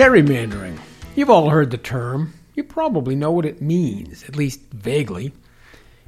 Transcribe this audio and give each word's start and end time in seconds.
Gerrymandering. 0.00 0.78
You've 1.14 1.28
all 1.28 1.50
heard 1.50 1.70
the 1.70 1.76
term. 1.76 2.32
You 2.54 2.64
probably 2.64 3.14
know 3.14 3.32
what 3.32 3.44
it 3.44 3.60
means, 3.60 4.24
at 4.24 4.34
least 4.34 4.62
vaguely. 4.72 5.30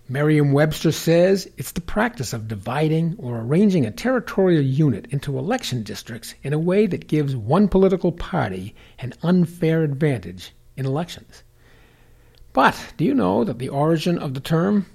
Merriam 0.09 0.53
Webster 0.53 0.93
says 0.93 1.47
it's 1.59 1.73
the 1.73 1.83
practice 1.83 2.33
of 2.33 2.49
dividing 2.49 3.17
or 3.19 3.41
arranging 3.41 3.85
a 3.85 3.91
territorial 3.91 4.63
unit 4.63 5.09
into 5.11 5.37
election 5.37 5.83
districts 5.83 6.35
in 6.43 6.55
a 6.55 6.59
way 6.59 6.87
that 6.87 7.07
gives 7.07 7.37
one 7.37 7.69
political 7.69 8.13
party 8.13 8.75
an 8.99 9.13
unfair 9.23 9.83
advantage 9.83 10.55
in 10.75 10.87
elections. 10.87 11.43
But 12.55 12.95
do 12.97 13.05
you 13.05 13.13
know 13.13 13.45
that 13.45 13.59
the 13.59 13.69
origin 13.69 14.19
of 14.19 14.33
the 14.33 14.41
term 14.41 14.87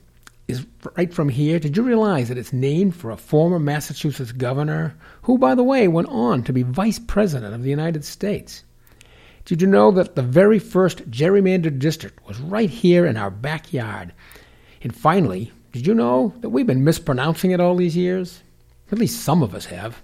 is 0.48 0.66
right 0.96 1.14
from 1.14 1.30
here? 1.30 1.60
Did 1.60 1.78
you 1.78 1.84
realize 1.84 2.30
that 2.30 2.38
it's 2.40 2.52
named 2.52 2.96
for 2.96 3.12
a 3.12 3.18
former 3.18 3.60
Massachusetts 3.60 4.32
governor 4.32 4.96
who, 5.22 5.38
by 5.38 5.54
the 5.54 5.64
way, 5.64 5.88
went 5.88 6.10
on 6.10 6.42
to 6.46 6.52
be 6.52 6.64
vice 6.64 6.98
president 6.98 7.54
of 7.54 7.62
the 7.62 7.70
United 7.70 8.04
States? 8.04 8.64
Did 9.48 9.62
you 9.62 9.68
know 9.70 9.92
that 9.92 10.16
the 10.18 10.22
very 10.22 10.60
first 10.60 11.10
gerrymandered 11.10 11.80
district 11.80 12.28
was 12.28 12.38
right 12.38 12.70
here 12.70 13.06
in 13.06 13.16
our 13.16 13.32
backyard? 13.32 14.12
And 14.82 14.94
finally, 14.94 15.54
did 15.72 15.88
you 15.88 15.94
know 15.94 16.34
that 16.42 16.50
we've 16.50 16.68
been 16.68 16.84
mispronouncing 16.84 17.52
it 17.52 17.62
all 17.62 17.78
these 17.78 17.96
years? 17.96 18.44
At 18.92 19.00
least 19.00 19.24
some 19.24 19.42
of 19.42 19.56
us 19.56 19.68
have. 19.68 20.02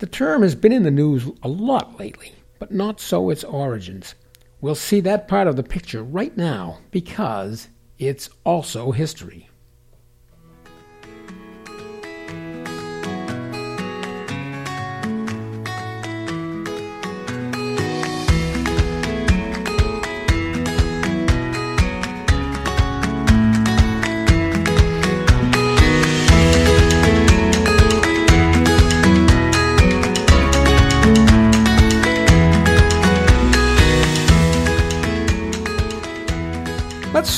The 0.00 0.06
term 0.06 0.42
has 0.42 0.54
been 0.54 0.70
in 0.70 0.82
the 0.82 0.90
news 0.90 1.30
a 1.42 1.48
lot 1.48 1.98
lately, 1.98 2.34
but 2.58 2.70
not 2.70 3.00
so 3.00 3.30
its 3.30 3.42
origins. 3.42 4.14
We'll 4.60 4.74
see 4.74 5.00
that 5.00 5.26
part 5.26 5.46
of 5.46 5.56
the 5.56 5.62
picture 5.62 6.02
right 6.02 6.36
now 6.36 6.80
because 6.90 7.68
it's 7.98 8.28
also 8.44 8.92
history. 8.92 9.48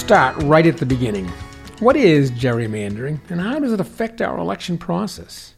Start 0.07 0.41
right 0.45 0.69
at 0.69 0.77
the 0.77 0.87
beginning. 0.87 1.27
What 1.81 1.97
is 1.97 2.31
gerrymandering 2.31 3.19
and 3.29 3.41
how 3.41 3.59
does 3.59 3.73
it 3.73 3.81
affect 3.81 4.23
our 4.23 4.39
election 4.39 4.79
process? 4.79 5.55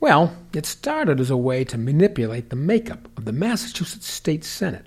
Well, 0.00 0.36
it 0.52 0.66
started 0.66 1.20
as 1.20 1.30
a 1.30 1.36
way 1.36 1.62
to 1.66 1.78
manipulate 1.78 2.50
the 2.50 2.56
makeup 2.56 3.08
of 3.16 3.24
the 3.24 3.30
Massachusetts 3.30 4.08
State 4.08 4.42
Senate, 4.42 4.86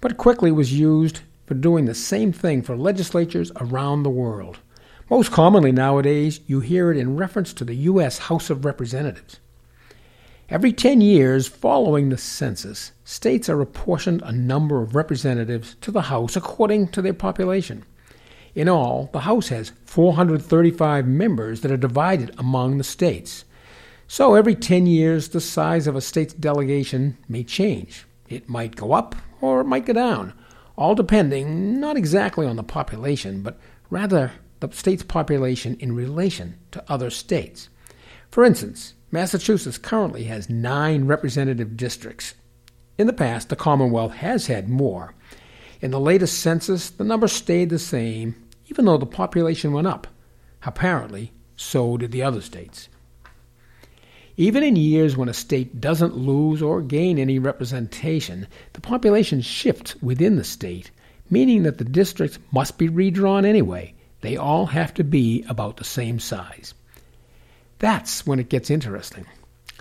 but 0.00 0.18
quickly 0.18 0.52
was 0.52 0.72
used 0.72 1.22
for 1.46 1.54
doing 1.54 1.86
the 1.86 1.96
same 1.96 2.32
thing 2.32 2.62
for 2.62 2.76
legislatures 2.76 3.50
around 3.56 4.04
the 4.04 4.08
world. 4.08 4.60
Most 5.10 5.32
commonly 5.32 5.72
nowadays, 5.72 6.38
you 6.46 6.60
hear 6.60 6.92
it 6.92 6.98
in 6.98 7.16
reference 7.16 7.52
to 7.54 7.64
the 7.64 7.74
U.S. 7.74 8.18
House 8.18 8.50
of 8.50 8.64
Representatives. 8.64 9.40
Every 10.48 10.72
10 10.72 11.00
years 11.00 11.48
following 11.48 12.10
the 12.10 12.18
census, 12.18 12.92
states 13.04 13.48
are 13.48 13.60
apportioned 13.60 14.22
a 14.22 14.30
number 14.30 14.80
of 14.80 14.94
representatives 14.94 15.74
to 15.80 15.90
the 15.90 16.02
House 16.02 16.36
according 16.36 16.86
to 16.92 17.02
their 17.02 17.14
population. 17.14 17.84
In 18.54 18.68
all, 18.68 19.08
the 19.12 19.20
House 19.20 19.48
has 19.48 19.72
435 19.86 21.06
members 21.06 21.62
that 21.62 21.70
are 21.70 21.76
divided 21.76 22.34
among 22.38 22.76
the 22.76 22.84
states. 22.84 23.44
So 24.06 24.34
every 24.34 24.54
10 24.54 24.86
years, 24.86 25.28
the 25.28 25.40
size 25.40 25.86
of 25.86 25.96
a 25.96 26.02
state's 26.02 26.34
delegation 26.34 27.16
may 27.28 27.44
change. 27.44 28.04
It 28.28 28.48
might 28.48 28.76
go 28.76 28.92
up 28.92 29.14
or 29.40 29.62
it 29.62 29.66
might 29.66 29.86
go 29.86 29.94
down, 29.94 30.34
all 30.76 30.94
depending 30.94 31.80
not 31.80 31.96
exactly 31.96 32.46
on 32.46 32.56
the 32.56 32.62
population, 32.62 33.42
but 33.42 33.58
rather 33.88 34.32
the 34.60 34.70
state's 34.70 35.02
population 35.02 35.76
in 35.80 35.96
relation 35.96 36.58
to 36.72 36.84
other 36.88 37.08
states. 37.10 37.70
For 38.30 38.44
instance, 38.44 38.94
Massachusetts 39.10 39.78
currently 39.78 40.24
has 40.24 40.48
nine 40.48 41.06
representative 41.06 41.76
districts. 41.76 42.34
In 42.98 43.06
the 43.06 43.12
past, 43.12 43.48
the 43.48 43.56
Commonwealth 43.56 44.12
has 44.14 44.46
had 44.46 44.68
more. 44.68 45.14
In 45.80 45.90
the 45.90 46.00
latest 46.00 46.38
census, 46.38 46.90
the 46.90 47.04
number 47.04 47.28
stayed 47.28 47.70
the 47.70 47.78
same, 47.78 48.34
even 48.72 48.86
though 48.86 48.96
the 48.96 49.04
population 49.04 49.70
went 49.74 49.86
up. 49.86 50.06
Apparently, 50.64 51.30
so 51.56 51.98
did 51.98 52.10
the 52.10 52.22
other 52.22 52.40
states. 52.40 52.88
Even 54.38 54.62
in 54.62 54.76
years 54.76 55.14
when 55.14 55.28
a 55.28 55.34
state 55.34 55.78
doesn't 55.78 56.16
lose 56.16 56.62
or 56.62 56.80
gain 56.80 57.18
any 57.18 57.38
representation, 57.38 58.46
the 58.72 58.80
population 58.80 59.42
shifts 59.42 59.94
within 60.00 60.36
the 60.36 60.42
state, 60.42 60.90
meaning 61.28 61.64
that 61.64 61.76
the 61.76 61.84
districts 61.84 62.38
must 62.50 62.78
be 62.78 62.88
redrawn 62.88 63.44
anyway. 63.44 63.92
They 64.22 64.38
all 64.38 64.64
have 64.64 64.94
to 64.94 65.04
be 65.04 65.44
about 65.50 65.76
the 65.76 65.84
same 65.84 66.18
size. 66.18 66.72
That's 67.78 68.26
when 68.26 68.38
it 68.38 68.48
gets 68.48 68.70
interesting. 68.70 69.26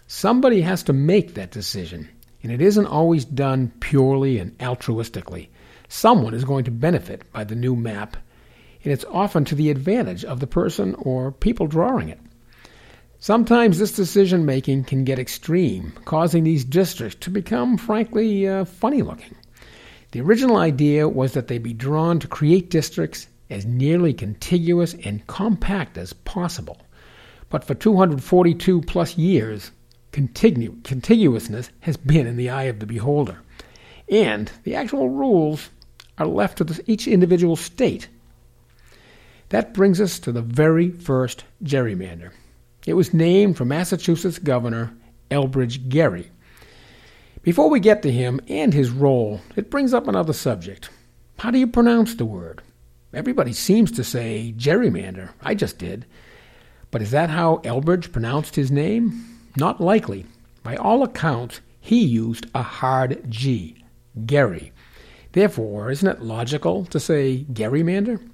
Somebody 0.05 0.59
has 0.59 0.83
to 0.83 0.91
make 0.91 1.35
that 1.35 1.51
decision, 1.51 2.09
and 2.43 2.51
it 2.51 2.61
isn't 2.61 2.87
always 2.87 3.23
done 3.23 3.71
purely 3.79 4.37
and 4.37 4.57
altruistically. 4.57 5.47
Someone 5.87 6.33
is 6.33 6.43
going 6.43 6.65
to 6.65 6.71
benefit 6.71 7.31
by 7.31 7.45
the 7.45 7.55
new 7.55 7.77
map, 7.77 8.17
and 8.83 8.91
it's 8.91 9.05
often 9.05 9.45
to 9.45 9.55
the 9.55 9.69
advantage 9.69 10.25
of 10.25 10.39
the 10.39 10.47
person 10.47 10.95
or 10.95 11.31
people 11.31 11.67
drawing 11.67 12.09
it. 12.09 12.19
Sometimes 13.19 13.77
this 13.77 13.91
decision 13.91 14.45
making 14.45 14.85
can 14.85 15.03
get 15.03 15.19
extreme, 15.19 15.93
causing 16.05 16.43
these 16.43 16.65
districts 16.65 17.17
to 17.21 17.29
become, 17.29 17.77
frankly, 17.77 18.47
uh, 18.47 18.65
funny 18.65 19.03
looking. 19.03 19.35
The 20.11 20.21
original 20.21 20.57
idea 20.57 21.07
was 21.07 21.33
that 21.33 21.47
they 21.47 21.59
be 21.59 21.73
drawn 21.73 22.19
to 22.19 22.27
create 22.27 22.71
districts 22.71 23.27
as 23.51 23.65
nearly 23.65 24.13
contiguous 24.13 24.95
and 25.05 25.27
compact 25.27 25.97
as 25.97 26.13
possible. 26.13 26.81
But 27.49 27.63
for 27.63 27.75
242 27.75 28.81
plus 28.81 29.17
years, 29.17 29.71
contiguousness 30.11 31.69
has 31.81 31.97
been 31.97 32.25
in 32.25 32.37
the 32.37 32.49
eye 32.49 32.63
of 32.63 32.79
the 32.79 32.85
beholder. 32.85 33.39
And 34.09 34.51
the 34.63 34.75
actual 34.75 35.09
rules 35.09 35.69
are 36.17 36.25
left 36.25 36.57
to 36.57 36.63
the, 36.63 36.81
each 36.87 37.07
individual 37.07 37.55
state. 37.55 38.07
That 39.51 39.73
brings 39.73 39.99
us 39.99 40.17
to 40.19 40.31
the 40.31 40.41
very 40.41 40.91
first 40.91 41.43
gerrymander. 41.61 42.31
It 42.85 42.93
was 42.93 43.13
named 43.13 43.57
for 43.57 43.65
Massachusetts 43.65 44.39
Governor 44.39 44.93
Elbridge 45.29 45.89
Gerry. 45.89 46.31
Before 47.43 47.69
we 47.69 47.81
get 47.81 48.01
to 48.03 48.11
him 48.11 48.39
and 48.47 48.73
his 48.73 48.91
role, 48.91 49.41
it 49.57 49.69
brings 49.69 49.93
up 49.93 50.07
another 50.07 50.31
subject. 50.31 50.89
How 51.39 51.51
do 51.51 51.59
you 51.59 51.67
pronounce 51.67 52.15
the 52.15 52.23
word? 52.23 52.61
Everybody 53.13 53.51
seems 53.51 53.91
to 53.91 54.05
say 54.05 54.53
gerrymander. 54.55 55.31
I 55.41 55.53
just 55.53 55.77
did. 55.77 56.05
But 56.89 57.01
is 57.01 57.11
that 57.11 57.29
how 57.29 57.57
Elbridge 57.65 58.13
pronounced 58.13 58.55
his 58.55 58.71
name? 58.71 59.37
Not 59.57 59.81
likely. 59.81 60.25
By 60.63 60.77
all 60.77 61.03
accounts, 61.03 61.59
he 61.81 62.01
used 62.01 62.45
a 62.55 62.63
hard 62.63 63.29
G, 63.29 63.83
Gerry. 64.25 64.71
Therefore, 65.33 65.91
isn't 65.91 66.07
it 66.07 66.21
logical 66.21 66.85
to 66.85 67.01
say 67.01 67.45
gerrymander? 67.51 68.25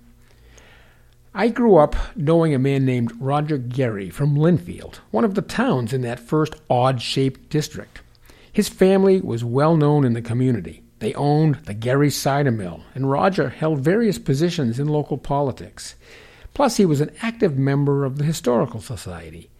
I 1.40 1.50
grew 1.50 1.78
up 1.78 1.96
knowing 2.16 2.56
a 2.56 2.58
man 2.58 2.84
named 2.84 3.14
Roger 3.20 3.60
Gerry 3.60 4.10
from 4.10 4.36
Lynnfield, 4.36 4.96
one 5.12 5.24
of 5.24 5.36
the 5.36 5.44
towns 5.44 5.94
in 5.94 6.02
that 6.02 6.20
first 6.20 6.56
odd 6.68 7.00
shaped 7.00 7.52
district. 7.52 8.02
His 8.52 8.68
family 8.68 9.22
was 9.22 9.44
well 9.44 9.78
known 9.78 10.04
in 10.04 10.14
the 10.14 10.22
community. 10.24 10.82
They 10.98 11.14
owned 11.14 11.58
the 11.66 11.76
Gerry 11.76 12.10
cider 12.10 12.50
mill, 12.50 12.82
and 12.96 13.12
Roger 13.12 13.50
held 13.50 13.82
various 13.82 14.18
positions 14.18 14.80
in 14.80 14.88
local 14.88 15.20
politics. 15.20 15.94
Plus, 16.56 16.78
he 16.78 16.88
was 16.88 17.02
an 17.02 17.12
active 17.22 17.56
member 17.56 18.04
of 18.04 18.18
the 18.18 18.26
Historical 18.26 18.82
Society. 18.82 19.52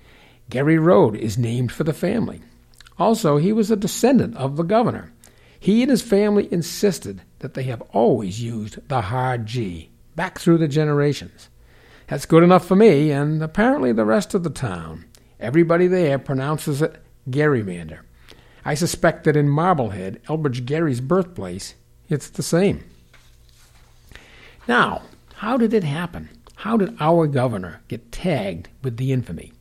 Gerry 0.50 0.80
Road 0.80 1.16
is 1.16 1.38
named 1.38 1.72
for 1.72 1.84
the 1.84 1.94
family. 1.94 2.42
Also, 2.98 3.38
he 3.38 3.54
was 3.54 3.70
a 3.70 3.76
descendant 3.76 4.36
of 4.36 4.58
the 4.58 4.64
governor. 4.64 5.14
He 5.60 5.84
and 5.84 5.92
his 5.92 6.02
family 6.02 6.52
insisted 6.52 7.22
that 7.38 7.54
they 7.54 7.64
have 7.66 7.84
always 7.94 8.42
used 8.42 8.80
the 8.88 9.02
hard 9.02 9.46
G, 9.46 9.92
back 10.16 10.40
through 10.40 10.58
the 10.58 10.68
generations. 10.68 11.50
That's 12.08 12.26
good 12.26 12.44
enough 12.44 12.66
for 12.66 12.76
me, 12.76 13.12
and 13.12 13.44
apparently 13.44 13.92
the 13.92 14.06
rest 14.06 14.34
of 14.34 14.44
the 14.44 14.50
town. 14.50 15.06
Everybody 15.40 15.88
there 15.88 16.18
pronounces 16.18 16.82
it 16.82 17.04
Gerrymander. 17.30 18.00
I 18.64 18.76
suspect 18.76 19.26
that 19.26 19.36
in 19.36 19.50
Marblehead, 19.50 20.22
Elbridge 20.28 20.64
Gerry's 20.66 21.02
birthplace, 21.02 21.76
it's 22.10 22.30
the 22.30 22.44
same. 22.44 22.84
Now, 24.68 25.04
how 25.36 25.58
did 25.58 25.74
it 25.74 25.84
happen? 25.84 26.30
How 26.56 26.78
did 26.78 26.96
our 27.00 27.28
governor 27.28 27.82
get 27.88 28.12
tagged 28.12 28.70
with 28.84 28.98
the 28.98 29.12
infamy? 29.12 29.52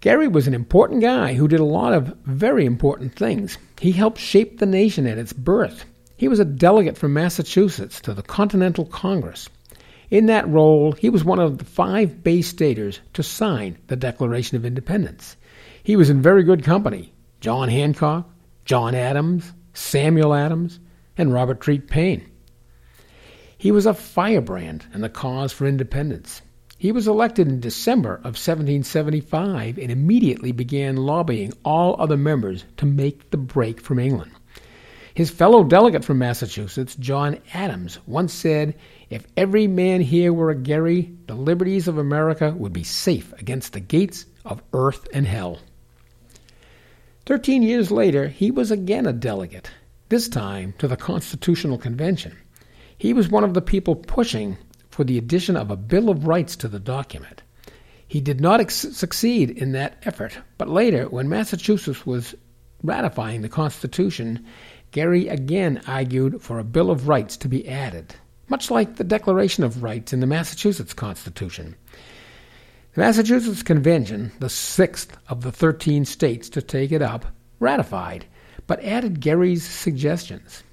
Gerry 0.00 0.28
was 0.28 0.46
an 0.46 0.54
important 0.54 1.02
guy 1.02 1.34
who 1.34 1.46
did 1.46 1.60
a 1.60 1.64
lot 1.64 1.92
of 1.92 2.16
very 2.24 2.64
important 2.64 3.14
things. 3.14 3.58
He 3.78 3.92
helped 3.92 4.18
shape 4.18 4.58
the 4.58 4.66
nation 4.66 5.06
at 5.06 5.18
its 5.18 5.34
birth. 5.34 5.84
He 6.16 6.28
was 6.28 6.40
a 6.40 6.44
delegate 6.44 6.96
from 6.96 7.12
Massachusetts 7.12 8.00
to 8.00 8.14
the 8.14 8.22
Continental 8.22 8.86
Congress. 8.86 9.50
In 10.10 10.26
that 10.26 10.48
role, 10.48 10.92
he 10.92 11.08
was 11.08 11.24
one 11.24 11.38
of 11.38 11.58
the 11.58 11.64
five 11.64 12.24
Bay 12.24 12.42
Staters 12.42 13.00
to 13.12 13.22
sign 13.22 13.78
the 13.86 13.94
Declaration 13.94 14.56
of 14.56 14.64
Independence. 14.64 15.36
He 15.84 15.94
was 15.94 16.10
in 16.10 16.20
very 16.20 16.42
good 16.42 16.64
company 16.64 17.12
John 17.40 17.68
Hancock, 17.68 18.28
John 18.64 18.94
Adams, 18.94 19.52
Samuel 19.72 20.34
Adams, 20.34 20.80
and 21.16 21.32
Robert 21.32 21.60
Treat 21.60 21.88
Paine. 21.88 22.28
He 23.56 23.70
was 23.70 23.86
a 23.86 23.94
firebrand 23.94 24.86
in 24.92 25.00
the 25.00 25.08
cause 25.08 25.52
for 25.52 25.66
independence. 25.66 26.42
He 26.76 26.92
was 26.92 27.06
elected 27.06 27.46
in 27.46 27.60
December 27.60 28.14
of 28.14 28.36
1775 28.36 29.78
and 29.78 29.90
immediately 29.92 30.50
began 30.50 30.96
lobbying 30.96 31.52
all 31.62 31.94
other 32.00 32.16
members 32.16 32.64
to 32.78 32.86
make 32.86 33.30
the 33.30 33.36
break 33.36 33.80
from 33.80 33.98
England. 33.98 34.32
His 35.14 35.30
fellow 35.30 35.64
delegate 35.64 36.04
from 36.04 36.18
Massachusetts, 36.18 36.94
John 36.96 37.38
Adams, 37.52 37.98
once 38.06 38.32
said, 38.32 38.76
If 39.08 39.26
every 39.36 39.66
man 39.66 40.00
here 40.00 40.32
were 40.32 40.50
a 40.50 40.56
Gerry, 40.56 41.12
the 41.26 41.34
liberties 41.34 41.88
of 41.88 41.98
America 41.98 42.54
would 42.56 42.72
be 42.72 42.84
safe 42.84 43.32
against 43.34 43.72
the 43.72 43.80
gates 43.80 44.26
of 44.44 44.62
earth 44.72 45.08
and 45.12 45.26
hell. 45.26 45.58
Thirteen 47.26 47.62
years 47.62 47.90
later, 47.90 48.28
he 48.28 48.50
was 48.50 48.70
again 48.70 49.06
a 49.06 49.12
delegate, 49.12 49.70
this 50.08 50.28
time 50.28 50.74
to 50.78 50.88
the 50.88 50.96
Constitutional 50.96 51.78
Convention. 51.78 52.36
He 52.96 53.12
was 53.12 53.28
one 53.28 53.44
of 53.44 53.54
the 53.54 53.62
people 53.62 53.96
pushing 53.96 54.58
for 54.90 55.04
the 55.04 55.18
addition 55.18 55.56
of 55.56 55.70
a 55.70 55.76
Bill 55.76 56.10
of 56.10 56.26
Rights 56.26 56.56
to 56.56 56.68
the 56.68 56.80
document. 56.80 57.42
He 58.06 58.20
did 58.20 58.40
not 58.40 58.60
ex- 58.60 58.74
succeed 58.74 59.50
in 59.50 59.72
that 59.72 59.96
effort, 60.02 60.38
but 60.58 60.68
later, 60.68 61.08
when 61.08 61.28
Massachusetts 61.28 62.04
was 62.04 62.34
ratifying 62.82 63.42
the 63.42 63.48
Constitution, 63.48 64.44
Gerry 64.92 65.28
again 65.28 65.80
argued 65.86 66.42
for 66.42 66.58
a 66.58 66.64
Bill 66.64 66.90
of 66.90 67.06
Rights 67.06 67.36
to 67.38 67.48
be 67.48 67.68
added, 67.68 68.16
much 68.48 68.72
like 68.72 68.96
the 68.96 69.04
Declaration 69.04 69.62
of 69.62 69.84
Rights 69.84 70.12
in 70.12 70.18
the 70.18 70.26
Massachusetts 70.26 70.94
Constitution. 70.94 71.76
The 72.94 73.02
Massachusetts 73.02 73.62
Convention, 73.62 74.32
the 74.40 74.50
sixth 74.50 75.16
of 75.28 75.42
the 75.42 75.52
13 75.52 76.04
states 76.04 76.48
to 76.48 76.60
take 76.60 76.90
it 76.90 77.02
up, 77.02 77.26
ratified, 77.60 78.26
but 78.66 78.82
added 78.82 79.20
Gerry's 79.20 79.64
suggestions. 79.64 80.64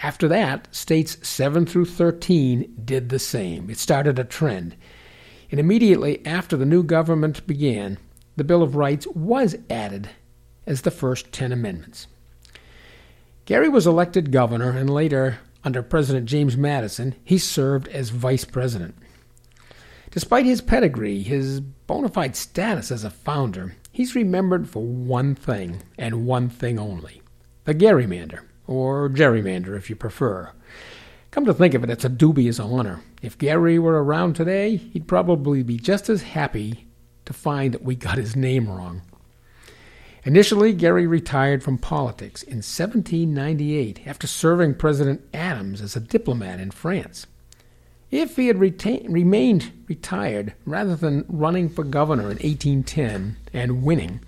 After 0.00 0.26
that, 0.26 0.66
states 0.74 1.16
7 1.22 1.64
through 1.64 1.84
13 1.84 2.82
did 2.84 3.08
the 3.08 3.20
same. 3.20 3.70
It 3.70 3.78
started 3.78 4.18
a 4.18 4.24
trend. 4.24 4.74
And 5.50 5.60
immediately 5.60 6.26
after 6.26 6.56
the 6.56 6.66
new 6.66 6.82
government 6.82 7.46
began, 7.46 7.98
the 8.34 8.44
Bill 8.44 8.64
of 8.64 8.74
Rights 8.74 9.06
was 9.08 9.56
added 9.68 10.08
as 10.66 10.82
the 10.82 10.90
first 10.90 11.30
10 11.30 11.52
amendments. 11.52 12.08
Gerry 13.50 13.68
was 13.68 13.84
elected 13.84 14.30
governor, 14.30 14.70
and 14.70 14.88
later, 14.88 15.40
under 15.64 15.82
President 15.82 16.26
James 16.26 16.56
Madison, 16.56 17.16
he 17.24 17.36
served 17.36 17.88
as 17.88 18.10
vice 18.10 18.44
president. 18.44 18.94
Despite 20.12 20.46
his 20.46 20.60
pedigree, 20.60 21.24
his 21.24 21.58
bona 21.58 22.10
fide 22.10 22.36
status 22.36 22.92
as 22.92 23.02
a 23.02 23.10
founder, 23.10 23.74
he's 23.90 24.14
remembered 24.14 24.68
for 24.68 24.84
one 24.84 25.34
thing, 25.34 25.82
and 25.98 26.28
one 26.28 26.48
thing 26.48 26.78
only 26.78 27.22
the 27.64 27.74
gerrymander, 27.74 28.38
or 28.68 29.08
gerrymander 29.08 29.76
if 29.76 29.90
you 29.90 29.96
prefer. 29.96 30.52
Come 31.32 31.44
to 31.44 31.52
think 31.52 31.74
of 31.74 31.82
it, 31.82 31.90
it's 31.90 32.04
a 32.04 32.08
dubious 32.08 32.60
honor. 32.60 33.02
If 33.20 33.36
Gerry 33.36 33.80
were 33.80 34.04
around 34.04 34.34
today, 34.34 34.76
he'd 34.76 35.08
probably 35.08 35.64
be 35.64 35.76
just 35.76 36.08
as 36.08 36.22
happy 36.22 36.86
to 37.24 37.32
find 37.32 37.74
that 37.74 37.82
we 37.82 37.96
got 37.96 38.16
his 38.16 38.36
name 38.36 38.68
wrong. 38.68 39.02
Initially, 40.24 40.74
Gerry 40.74 41.06
retired 41.06 41.62
from 41.62 41.78
politics 41.78 42.42
in 42.42 42.58
1798 42.58 44.06
after 44.06 44.26
serving 44.26 44.74
President 44.74 45.22
Adams 45.32 45.80
as 45.80 45.96
a 45.96 46.00
diplomat 46.00 46.60
in 46.60 46.70
France. 46.70 47.26
If 48.10 48.36
he 48.36 48.48
had 48.48 48.58
remained 48.58 49.72
retired 49.88 50.54
rather 50.66 50.96
than 50.96 51.24
running 51.28 51.68
for 51.68 51.84
governor 51.84 52.24
in 52.24 52.38
1810 52.38 53.36
and 53.54 53.82
winning, 53.82 54.20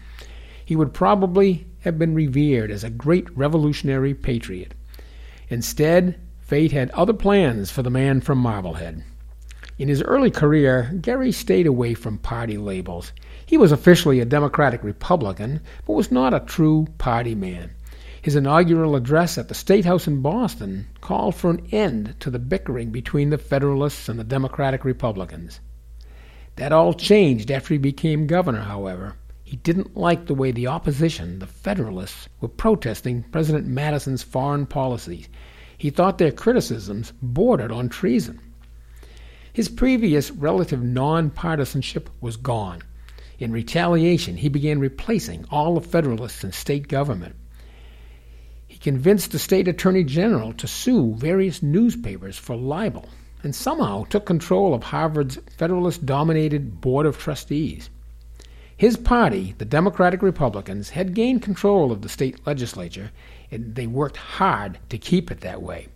he 0.64 0.76
would 0.76 0.94
probably 0.94 1.66
have 1.80 1.98
been 1.98 2.14
revered 2.14 2.70
as 2.70 2.84
a 2.84 2.90
great 2.90 3.28
revolutionary 3.36 4.14
patriot. 4.14 4.72
Instead, 5.48 6.18
fate 6.40 6.72
had 6.72 6.90
other 6.92 7.12
plans 7.12 7.70
for 7.70 7.82
the 7.82 7.90
man 7.90 8.20
from 8.20 8.38
Marblehead. 8.38 9.02
In 9.82 9.88
his 9.88 10.00
early 10.04 10.30
career, 10.30 10.96
Gerry 11.00 11.32
stayed 11.32 11.66
away 11.66 11.94
from 11.94 12.18
party 12.18 12.56
labels. 12.56 13.10
He 13.44 13.58
was 13.58 13.72
officially 13.72 14.20
a 14.20 14.24
Democratic 14.24 14.84
Republican, 14.84 15.60
but 15.84 15.94
was 15.94 16.12
not 16.12 16.32
a 16.32 16.38
true 16.38 16.86
party 16.98 17.34
man. 17.34 17.72
His 18.22 18.36
inaugural 18.36 18.94
address 18.94 19.38
at 19.38 19.48
the 19.48 19.56
State 19.56 19.84
House 19.84 20.06
in 20.06 20.22
Boston 20.22 20.86
called 21.00 21.34
for 21.34 21.50
an 21.50 21.66
end 21.72 22.14
to 22.20 22.30
the 22.30 22.38
bickering 22.38 22.90
between 22.90 23.30
the 23.30 23.38
Federalists 23.38 24.08
and 24.08 24.20
the 24.20 24.22
Democratic 24.22 24.84
Republicans. 24.84 25.58
That 26.54 26.70
all 26.70 26.94
changed 26.94 27.50
after 27.50 27.74
he 27.74 27.78
became 27.78 28.28
governor, 28.28 28.62
however. 28.62 29.16
He 29.42 29.56
didn't 29.56 29.96
like 29.96 30.26
the 30.26 30.34
way 30.36 30.52
the 30.52 30.68
opposition, 30.68 31.40
the 31.40 31.48
Federalists, 31.48 32.28
were 32.40 32.46
protesting 32.46 33.24
President 33.32 33.66
Madison's 33.66 34.22
foreign 34.22 34.64
policies. 34.64 35.28
He 35.76 35.90
thought 35.90 36.18
their 36.18 36.30
criticisms 36.30 37.12
bordered 37.20 37.72
on 37.72 37.88
treason. 37.88 38.38
His 39.52 39.68
previous 39.68 40.30
relative 40.30 40.80
nonpartisanship 40.80 42.06
was 42.20 42.36
gone. 42.36 42.82
In 43.38 43.52
retaliation, 43.52 44.38
he 44.38 44.48
began 44.48 44.78
replacing 44.78 45.44
all 45.50 45.74
the 45.74 45.86
Federalists 45.86 46.42
in 46.42 46.52
state 46.52 46.88
government. 46.88 47.36
He 48.66 48.78
convinced 48.78 49.32
the 49.32 49.38
state 49.38 49.68
attorney 49.68 50.04
general 50.04 50.54
to 50.54 50.66
sue 50.66 51.14
various 51.14 51.62
newspapers 51.62 52.38
for 52.38 52.56
libel 52.56 53.08
and 53.42 53.54
somehow 53.54 54.04
took 54.04 54.24
control 54.24 54.72
of 54.72 54.84
Harvard's 54.84 55.38
Federalist 55.58 56.06
dominated 56.06 56.80
Board 56.80 57.04
of 57.04 57.18
Trustees. 57.18 57.90
His 58.76 58.96
party, 58.96 59.54
the 59.58 59.64
Democratic 59.64 60.22
Republicans, 60.22 60.90
had 60.90 61.14
gained 61.14 61.42
control 61.42 61.92
of 61.92 62.02
the 62.02 62.08
state 62.08 62.46
legislature, 62.46 63.10
and 63.50 63.74
they 63.74 63.86
worked 63.86 64.16
hard 64.16 64.78
to 64.88 64.98
keep 64.98 65.30
it 65.30 65.40
that 65.42 65.60
way. 65.60 65.88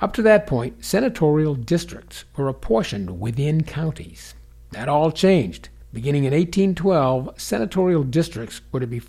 Up 0.00 0.12
to 0.12 0.22
that 0.22 0.46
point, 0.46 0.84
senatorial 0.84 1.54
districts 1.54 2.24
were 2.36 2.48
apportioned 2.48 3.18
within 3.18 3.62
counties. 3.62 4.34
That 4.72 4.88
all 4.88 5.10
changed. 5.10 5.70
Beginning 5.92 6.24
in 6.24 6.32
1812, 6.32 7.40
senatorial 7.40 8.04
districts 8.04 8.60
were 8.70 8.80
to 8.80 8.86
be 8.86 9.00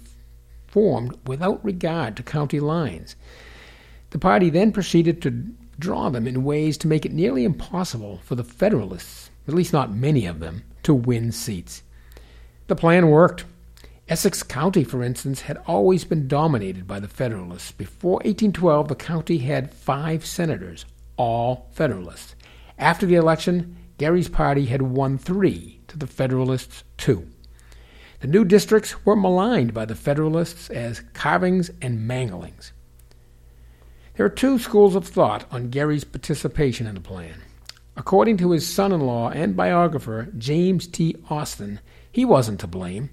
formed 0.67 1.17
without 1.25 1.63
regard 1.63 2.15
to 2.15 2.23
county 2.23 2.59
lines. 2.59 3.15
The 4.11 4.19
party 4.19 4.49
then 4.49 4.71
proceeded 4.71 5.21
to 5.23 5.43
draw 5.77 6.09
them 6.09 6.27
in 6.27 6.45
ways 6.45 6.77
to 6.77 6.87
make 6.87 7.05
it 7.05 7.11
nearly 7.11 7.43
impossible 7.43 8.21
for 8.23 8.35
the 8.35 8.43
Federalists, 8.43 9.29
at 9.47 9.53
least 9.53 9.73
not 9.73 9.93
many 9.93 10.25
of 10.25 10.39
them, 10.39 10.63
to 10.83 10.93
win 10.93 11.31
seats. 11.31 11.83
The 12.67 12.75
plan 12.75 13.09
worked. 13.09 13.43
Essex 14.09 14.41
County, 14.41 14.85
for 14.85 15.03
instance, 15.03 15.41
had 15.41 15.57
always 15.67 16.05
been 16.05 16.29
dominated 16.29 16.87
by 16.87 16.97
the 16.99 17.09
Federalists. 17.09 17.73
Before 17.73 18.21
1812, 18.23 18.87
the 18.87 18.95
county 18.95 19.39
had 19.39 19.73
five 19.73 20.25
senators, 20.25 20.85
all 21.17 21.69
Federalists. 21.73 22.33
After 22.77 23.05
the 23.05 23.15
election, 23.15 23.75
Gerry's 23.99 24.29
party 24.29 24.67
had 24.67 24.81
won 24.81 25.17
three 25.17 25.81
to 25.89 25.97
the 25.97 26.07
Federalists 26.07 26.85
two. 26.97 27.27
The 28.21 28.27
new 28.27 28.45
districts 28.45 29.05
were 29.05 29.15
maligned 29.15 29.73
by 29.73 29.83
the 29.83 29.95
Federalists 29.95 30.69
as 30.69 31.01
carvings 31.13 31.69
and 31.81 32.07
manglings. 32.07 32.71
There 34.15 34.25
are 34.25 34.29
two 34.29 34.57
schools 34.57 34.95
of 34.95 35.05
thought 35.05 35.45
on 35.51 35.69
Gerry's 35.69 36.05
participation 36.05 36.87
in 36.87 36.95
the 36.95 37.01
plan. 37.01 37.41
According 37.97 38.37
to 38.37 38.51
his 38.51 38.65
son 38.71 38.93
in 38.93 39.01
law 39.01 39.31
and 39.31 39.57
biographer, 39.57 40.29
James 40.37 40.87
T. 40.87 41.15
Austin, 41.29 41.81
he 42.09 42.23
wasn't 42.23 42.61
to 42.61 42.67
blame. 42.67 43.09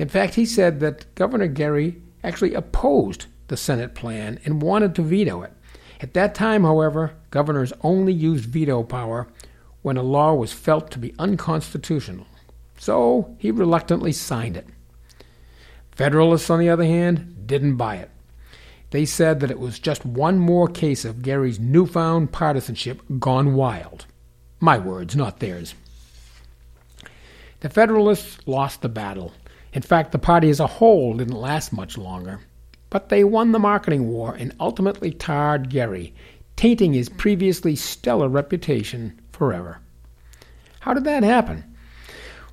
In 0.00 0.08
fact, 0.08 0.36
he 0.36 0.46
said 0.46 0.80
that 0.80 1.14
Governor 1.14 1.46
Gerry 1.46 2.00
actually 2.24 2.54
opposed 2.54 3.26
the 3.48 3.56
Senate 3.58 3.94
plan 3.94 4.40
and 4.46 4.62
wanted 4.62 4.94
to 4.94 5.02
veto 5.02 5.42
it. 5.42 5.52
At 6.00 6.14
that 6.14 6.34
time, 6.34 6.64
however, 6.64 7.12
governors 7.28 7.74
only 7.82 8.14
used 8.14 8.46
veto 8.46 8.82
power 8.82 9.28
when 9.82 9.98
a 9.98 10.02
law 10.02 10.32
was 10.32 10.54
felt 10.54 10.90
to 10.92 10.98
be 10.98 11.12
unconstitutional, 11.18 12.26
so 12.78 13.36
he 13.38 13.50
reluctantly 13.50 14.10
signed 14.10 14.56
it. 14.56 14.66
Federalists, 15.92 16.48
on 16.48 16.60
the 16.60 16.70
other 16.70 16.86
hand, 16.86 17.46
didn't 17.46 17.76
buy 17.76 17.96
it. 17.96 18.10
They 18.92 19.04
said 19.04 19.40
that 19.40 19.50
it 19.50 19.60
was 19.60 19.78
just 19.78 20.06
one 20.06 20.38
more 20.38 20.66
case 20.66 21.04
of 21.04 21.20
Gerry's 21.20 21.60
newfound 21.60 22.32
partisanship 22.32 23.02
gone 23.18 23.52
wild. 23.52 24.06
My 24.60 24.78
words, 24.78 25.14
not 25.14 25.40
theirs. 25.40 25.74
The 27.60 27.68
Federalists 27.68 28.38
lost 28.46 28.80
the 28.80 28.88
battle. 28.88 29.34
In 29.72 29.82
fact, 29.82 30.10
the 30.10 30.18
party 30.18 30.50
as 30.50 30.58
a 30.58 30.66
whole 30.66 31.14
didn't 31.14 31.34
last 31.34 31.72
much 31.72 31.96
longer. 31.96 32.40
But 32.90 33.08
they 33.08 33.22
won 33.22 33.52
the 33.52 33.58
marketing 33.60 34.08
war 34.08 34.34
and 34.34 34.54
ultimately 34.58 35.12
tarred 35.12 35.70
Gerry, 35.70 36.12
tainting 36.56 36.92
his 36.92 37.08
previously 37.08 37.76
stellar 37.76 38.28
reputation 38.28 39.20
forever. 39.30 39.78
How 40.80 40.92
did 40.94 41.04
that 41.04 41.22
happen? 41.22 41.64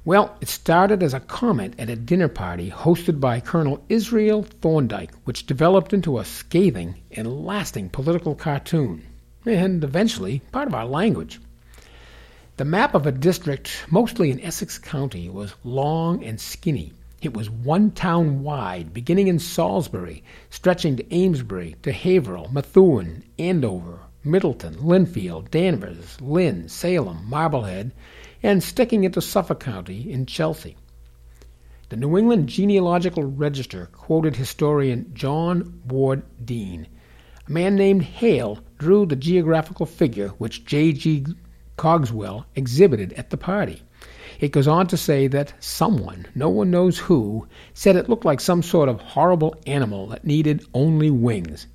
Well, 0.06 0.38
it 0.40 0.48
started 0.48 1.02
as 1.02 1.14
a 1.14 1.20
comment 1.20 1.74
at 1.80 1.90
a 1.90 1.96
dinner 1.96 2.28
party 2.28 2.70
hosted 2.70 3.20
by 3.20 3.40
Colonel 3.40 3.84
Israel 3.90 4.44
Thorndike, 4.44 5.12
which 5.26 5.48
developed 5.48 5.92
into 5.92 6.20
a 6.20 6.24
scathing 6.24 6.96
and 7.12 7.46
lasting 7.46 7.90
political 7.90 8.36
cartoon, 8.36 9.04
and 9.46 9.84
eventually 9.84 10.44
part 10.52 10.68
of 10.68 10.76
our 10.76 10.86
language. 10.86 11.42
The 12.58 12.64
map 12.64 12.96
of 12.96 13.06
a 13.06 13.12
district, 13.12 13.86
mostly 13.90 14.32
in 14.32 14.40
Essex 14.40 14.78
County, 14.78 15.30
was 15.30 15.56
long 15.64 16.24
and 16.24 16.40
skinny. 16.40 16.94
It 17.20 17.34
was 17.34 17.50
one 17.50 17.92
town 17.92 18.44
wide, 18.44 18.94
beginning 18.94 19.28
in 19.28 19.40
Salisbury, 19.40 20.24
stretching 20.52 20.98
to 20.98 21.14
Amesbury, 21.14 21.76
to 21.82 21.92
Haverhill, 21.92 22.50
Methuen, 22.52 23.24
Andover, 23.40 24.02
Middleton, 24.24 24.76
Lynnfield, 24.76 25.50
Danvers, 25.50 26.22
Lynn, 26.22 26.70
Salem, 26.70 27.26
Marblehead, 27.28 27.92
and 28.44 28.62
sticking 28.62 29.04
into 29.04 29.20
Suffolk 29.20 29.60
County 29.60 30.12
in 30.12 30.28
Chelsea. 30.28 30.78
The 31.90 31.96
New 31.96 32.18
England 32.18 32.50
Genealogical 32.50 33.24
Register 33.24 33.88
quoted 33.94 34.36
historian 34.36 35.10
John 35.16 35.82
Ward 35.88 36.22
Dean. 36.46 36.88
A 37.48 37.52
man 37.52 37.76
named 37.76 38.04
Hale 38.04 38.60
drew 38.78 39.08
the 39.08 39.16
geographical 39.16 39.88
figure 39.88 40.28
which 40.38 40.66
J.G. 40.66 41.26
Cogswell 41.78 42.46
exhibited 42.56 43.14
at 43.14 43.32
the 43.32 43.38
party. 43.38 43.82
It 44.40 44.52
goes 44.52 44.68
on 44.68 44.86
to 44.88 44.98
say 44.98 45.28
that 45.28 45.54
someone, 45.60 46.28
no 46.36 46.48
one 46.48 46.70
knows 46.70 47.00
who, 47.00 47.48
said 47.74 47.96
it 47.96 48.08
looked 48.08 48.26
like 48.26 48.40
some 48.40 48.62
sort 48.62 48.88
of 48.88 49.02
horrible 49.02 49.56
animal 49.66 50.08
that 50.08 50.26
needed 50.26 50.64
only 50.76 51.10
wings. 51.10 51.66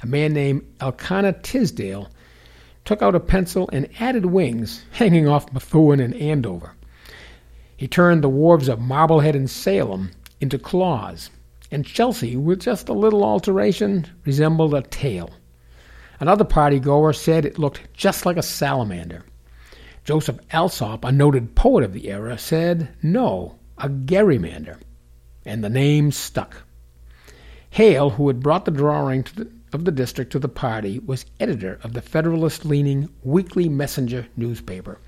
A 0.00 0.06
man 0.06 0.32
named 0.32 0.62
Elkanah 0.80 1.32
Tisdale 1.42 2.08
took 2.84 3.02
out 3.02 3.16
a 3.16 3.20
pencil 3.20 3.68
and 3.72 3.88
added 3.98 4.26
wings 4.26 4.84
hanging 4.92 5.26
off 5.26 5.52
Methuen 5.52 5.98
and 5.98 6.14
Andover. 6.14 6.74
He 7.76 7.88
turned 7.88 8.22
the 8.22 8.28
wharves 8.28 8.68
of 8.68 8.80
Marblehead 8.80 9.34
and 9.34 9.50
Salem 9.50 10.12
into 10.40 10.58
claws, 10.58 11.30
and 11.72 11.84
Chelsea, 11.84 12.36
with 12.36 12.60
just 12.60 12.88
a 12.88 12.92
little 12.92 13.24
alteration, 13.24 14.06
resembled 14.24 14.74
a 14.74 14.82
tail. 14.82 15.30
Another 16.20 16.44
party 16.44 16.78
goer 16.78 17.12
said 17.12 17.44
it 17.44 17.58
looked 17.58 17.92
just 17.92 18.24
like 18.24 18.36
a 18.36 18.42
salamander. 18.42 19.24
Joseph 20.04 20.38
Alsop, 20.50 21.02
a 21.04 21.10
noted 21.10 21.54
poet 21.54 21.82
of 21.82 21.94
the 21.94 22.10
era, 22.10 22.36
said, 22.36 22.90
no, 23.02 23.58
a 23.78 23.88
gerrymander. 23.88 24.78
And 25.46 25.64
the 25.64 25.70
name 25.70 26.12
stuck. 26.12 26.62
Hale, 27.70 28.10
who 28.10 28.28
had 28.28 28.40
brought 28.40 28.66
the 28.66 28.70
drawing 28.70 29.26
the, 29.34 29.50
of 29.72 29.86
the 29.86 29.90
district 29.90 30.30
to 30.32 30.38
the 30.38 30.48
party, 30.48 30.98
was 30.98 31.24
editor 31.40 31.80
of 31.82 31.94
the 31.94 32.02
Federalist 32.02 32.64
leaning 32.64 33.08
Weekly 33.22 33.68
Messenger 33.68 34.26
newspaper. 34.36 35.00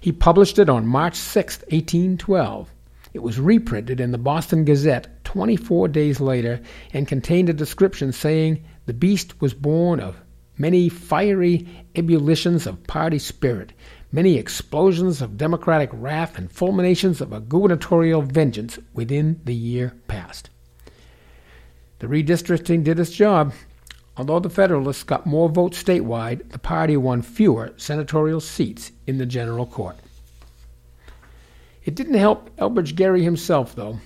He 0.00 0.12
published 0.12 0.58
it 0.58 0.68
on 0.68 0.86
March 0.86 1.16
6, 1.16 1.58
1812. 1.70 2.70
It 3.12 3.22
was 3.22 3.38
reprinted 3.40 4.00
in 4.00 4.12
the 4.12 4.18
Boston 4.18 4.64
Gazette 4.64 5.24
24 5.24 5.88
days 5.88 6.20
later 6.20 6.60
and 6.92 7.08
contained 7.08 7.48
a 7.48 7.52
description 7.52 8.12
saying 8.12 8.64
the 8.86 8.94
beast 8.94 9.40
was 9.40 9.52
born 9.52 9.98
of 10.00 10.16
many 10.56 10.88
fiery 10.88 11.66
ebullitions 11.94 12.66
of 12.66 12.86
party 12.86 13.18
spirit, 13.18 13.72
many 14.14 14.38
explosions 14.38 15.20
of 15.20 15.36
democratic 15.36 15.90
wrath, 15.92 16.38
and 16.38 16.48
fulminations 16.52 17.20
of 17.20 17.32
a 17.32 17.40
gubernatorial 17.40 18.22
vengeance 18.22 18.78
within 18.92 19.40
the 19.44 19.54
year 19.54 19.92
past. 20.06 20.50
The 21.98 22.06
redistricting 22.06 22.84
did 22.84 23.00
its 23.00 23.10
job. 23.10 23.52
Although 24.16 24.38
the 24.38 24.50
Federalists 24.50 25.02
got 25.02 25.26
more 25.26 25.48
votes 25.48 25.82
statewide, 25.82 26.48
the 26.52 26.60
party 26.60 26.96
won 26.96 27.22
fewer 27.22 27.72
senatorial 27.76 28.38
seats 28.38 28.92
in 29.08 29.18
the 29.18 29.26
general 29.26 29.66
court. 29.66 29.96
It 31.84 31.96
didn't 31.96 32.14
help 32.14 32.56
Elbridge 32.56 32.94
Gerry 32.94 33.24
himself, 33.24 33.74
though. 33.74 33.98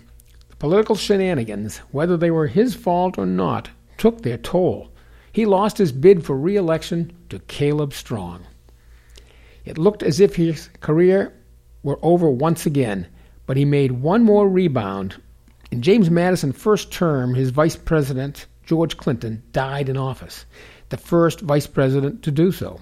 The 0.49 0.57
political 0.57 0.97
shenanigans, 0.97 1.79
whether 1.91 2.17
they 2.17 2.31
were 2.31 2.47
his 2.47 2.75
fault 2.75 3.19
or 3.19 3.27
not, 3.27 3.69
took 3.99 4.23
their 4.23 4.39
toll. 4.39 4.91
He 5.31 5.45
lost 5.45 5.77
his 5.77 5.93
bid 5.93 6.25
for 6.25 6.35
re 6.35 6.57
election 6.57 7.13
to 7.29 7.41
Caleb 7.41 7.93
Strong. 7.93 8.47
It 9.69 9.77
looked 9.77 10.03
as 10.03 10.19
if 10.19 10.37
his 10.37 10.71
career 10.81 11.35
were 11.83 11.99
over 12.01 12.31
once 12.31 12.65
again, 12.65 13.07
but 13.45 13.59
he 13.59 13.67
made 13.67 13.93
one 13.93 14.23
more 14.23 14.49
rebound. 14.49 15.21
In 15.71 15.83
James 15.83 16.09
Madison's 16.09 16.57
first 16.57 16.91
term, 16.91 17.35
his 17.35 17.51
vice 17.51 17.77
president, 17.77 18.47
George 18.65 18.97
Clinton, 18.97 19.43
died 19.53 19.91
in 19.91 19.99
office, 19.99 20.47
the 20.89 20.97
first 20.97 21.43
vice 21.43 21.67
president 21.67 22.23
to 22.23 22.31
do 22.31 22.51
so. 22.51 22.81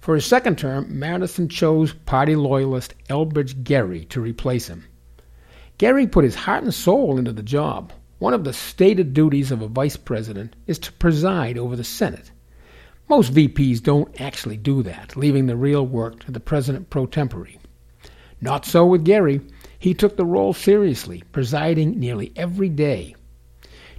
For 0.00 0.14
his 0.14 0.24
second 0.24 0.56
term, 0.56 0.98
Madison 0.98 1.46
chose 1.46 1.92
party 1.92 2.36
loyalist 2.36 2.94
Elbridge 3.10 3.62
Gerry 3.62 4.06
to 4.06 4.22
replace 4.22 4.66
him. 4.66 4.86
Gerry 5.76 6.06
put 6.06 6.24
his 6.24 6.36
heart 6.36 6.64
and 6.64 6.72
soul 6.72 7.18
into 7.18 7.34
the 7.34 7.42
job. 7.42 7.92
One 8.18 8.32
of 8.32 8.44
the 8.44 8.54
stated 8.54 9.12
duties 9.12 9.50
of 9.50 9.60
a 9.60 9.68
vice 9.68 9.98
president 9.98 10.56
is 10.66 10.78
to 10.78 10.92
preside 10.94 11.58
over 11.58 11.76
the 11.76 11.84
Senate. 11.84 12.30
Most 13.08 13.34
VPs 13.34 13.82
don't 13.82 14.18
actually 14.18 14.56
do 14.56 14.82
that, 14.82 15.14
leaving 15.14 15.46
the 15.46 15.56
real 15.56 15.86
work 15.86 16.20
to 16.24 16.32
the 16.32 16.40
president 16.40 16.88
pro 16.88 17.04
tempore. 17.04 17.48
Not 18.40 18.64
so 18.64 18.86
with 18.86 19.04
Gerry. 19.04 19.42
He 19.78 19.92
took 19.92 20.16
the 20.16 20.24
role 20.24 20.54
seriously, 20.54 21.22
presiding 21.30 22.00
nearly 22.00 22.32
every 22.34 22.70
day. 22.70 23.14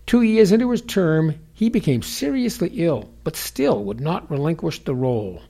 Two 0.07 0.23
years 0.23 0.51
into 0.51 0.71
his 0.71 0.81
term, 0.81 1.35
he 1.53 1.69
became 1.69 2.01
seriously 2.01 2.69
ill, 2.73 3.11
but 3.23 3.35
still 3.35 3.83
would 3.83 4.01
not 4.01 4.29
relinquish 4.29 4.83
the 4.83 4.95
role. 4.95 5.41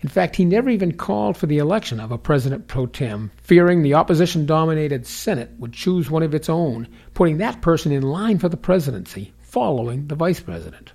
In 0.00 0.10
fact, 0.10 0.36
he 0.36 0.44
never 0.44 0.68
even 0.68 0.92
called 0.92 1.38
for 1.38 1.46
the 1.46 1.56
election 1.56 1.98
of 1.98 2.12
a 2.12 2.18
president 2.18 2.68
pro 2.68 2.84
tem, 2.84 3.30
fearing 3.38 3.82
the 3.82 3.94
opposition 3.94 4.44
dominated 4.44 5.06
Senate 5.06 5.50
would 5.58 5.72
choose 5.72 6.10
one 6.10 6.22
of 6.22 6.34
its 6.34 6.50
own, 6.50 6.86
putting 7.14 7.38
that 7.38 7.62
person 7.62 7.92
in 7.92 8.02
line 8.02 8.38
for 8.38 8.50
the 8.50 8.56
presidency, 8.58 9.32
following 9.40 10.06
the 10.06 10.14
vice 10.14 10.40
president. 10.40 10.92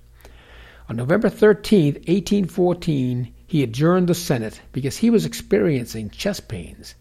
On 0.89 0.95
November 0.95 1.29
13, 1.29 1.93
1814, 2.07 3.31
he 3.45 3.61
adjourned 3.61 4.09
the 4.09 4.15
Senate 4.15 4.59
because 4.71 4.97
he 4.97 5.11
was 5.11 5.23
experiencing 5.23 6.09
chest 6.09 6.47
pains. 6.47 6.95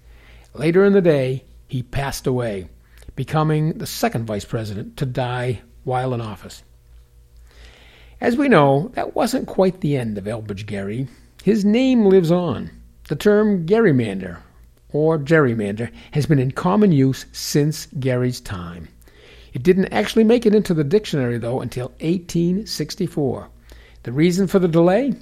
Later 0.52 0.84
in 0.84 0.92
the 0.92 1.00
day, 1.00 1.44
he 1.68 1.82
passed 1.82 2.26
away, 2.26 2.68
becoming 3.16 3.78
the 3.78 3.86
second 3.86 4.26
vice 4.26 4.44
president 4.44 4.98
to 4.98 5.06
die 5.06 5.62
while 5.84 6.12
in 6.12 6.20
office. 6.20 6.62
As 8.20 8.36
we 8.36 8.46
know, 8.46 8.90
that 8.92 9.14
wasn't 9.16 9.46
quite 9.46 9.80
the 9.80 9.96
end 9.96 10.18
of 10.18 10.24
Elbridge 10.24 10.66
Gerry. 10.66 11.08
His 11.42 11.64
name 11.64 12.04
lives 12.04 12.30
on. 12.30 12.70
The 13.08 13.16
term 13.16 13.64
gerrymander 13.64 14.36
or 14.92 15.18
gerrymander 15.18 15.90
has 16.10 16.26
been 16.26 16.38
in 16.38 16.50
common 16.50 16.92
use 16.92 17.24
since 17.32 17.86
Gerry's 17.98 18.42
time. 18.42 18.88
It 19.54 19.62
didn't 19.62 19.94
actually 19.94 20.24
make 20.24 20.44
it 20.44 20.54
into 20.54 20.74
the 20.74 20.84
dictionary, 20.84 21.38
though, 21.38 21.62
until 21.62 21.88
1864. 22.00 23.48
The 24.02 24.12
reason 24.12 24.46
for 24.46 24.58
the 24.58 24.68
delay? 24.68 25.14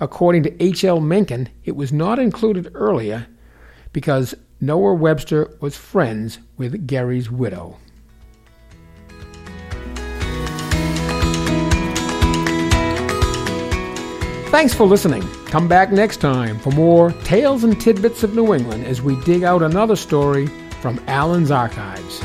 According 0.00 0.44
to 0.44 0.62
H.L. 0.62 1.00
Mencken, 1.00 1.48
it 1.64 1.76
was 1.76 1.92
not 1.92 2.18
included 2.18 2.70
earlier 2.74 3.26
because 3.92 4.34
Noah 4.60 4.94
Webster 4.94 5.56
was 5.60 5.76
friends 5.76 6.38
with 6.56 6.86
Gerry's 6.86 7.30
widow. 7.30 7.76
Thanks 14.50 14.72
for 14.72 14.86
listening. 14.86 15.22
Come 15.46 15.68
back 15.68 15.92
next 15.92 16.22
time 16.22 16.58
for 16.58 16.70
more 16.70 17.12
tales 17.24 17.64
and 17.64 17.78
tidbits 17.78 18.22
of 18.22 18.34
New 18.34 18.54
England 18.54 18.86
as 18.86 19.02
we 19.02 19.20
dig 19.24 19.44
out 19.44 19.62
another 19.62 19.94
story 19.94 20.46
from 20.80 20.98
Allen's 21.06 21.50
archives. 21.50 22.22